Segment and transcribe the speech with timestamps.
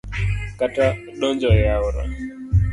[0.59, 0.85] Kata
[1.19, 2.03] donjo e aora